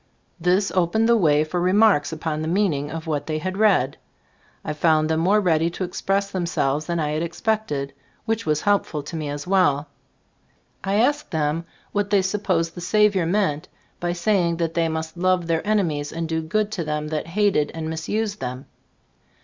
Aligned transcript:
This 0.39 0.71
opened 0.73 1.07
the 1.07 1.15
way 1.15 1.43
for 1.43 1.61
remarks 1.61 2.11
upon 2.11 2.41
the 2.41 2.47
mean 2.47 2.73
ing 2.73 2.89
of 2.89 3.05
what 3.05 3.27
they 3.27 3.37
had 3.37 3.55
read. 3.57 3.97
I 4.65 4.73
found 4.73 5.07
them 5.11 5.19
more 5.19 5.39
ready 5.39 5.69
to 5.69 5.83
express 5.83 6.31
them 6.31 6.47
selves 6.47 6.87
than 6.87 6.99
I 6.99 7.11
had 7.11 7.21
expected, 7.21 7.93
which 8.25 8.43
was 8.43 8.61
helpful 8.61 9.03
to 9.03 9.15
me 9.15 9.29
as 9.29 9.45
well. 9.45 9.89
I 10.83 10.95
asked 10.95 11.29
them 11.29 11.65
what 11.91 12.09
they 12.09 12.23
supposed 12.23 12.73
the 12.73 12.81
Saviour 12.81 13.27
meant 13.27 13.67
by 13.99 14.11
saying 14.13 14.57
that 14.57 14.73
they 14.73 14.89
must 14.89 15.17
love 15.17 15.45
their 15.45 15.61
enemies 15.67 16.11
and 16.11 16.27
do 16.27 16.41
good 16.41 16.71
to 16.71 16.83
them 16.83 17.09
that 17.09 17.27
hated 17.37 17.69
and 17.75 17.87
misused 17.87 18.39
them? 18.39 18.65